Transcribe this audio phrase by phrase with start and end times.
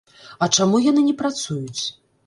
[0.45, 1.81] А чаму яны не працуюць?